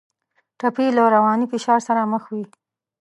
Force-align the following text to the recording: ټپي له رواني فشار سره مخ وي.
ټپي 0.59 0.87
له 0.97 1.03
رواني 1.15 1.45
فشار 1.51 1.79
سره 1.87 2.01
مخ 2.11 2.23
وي. 2.33 2.45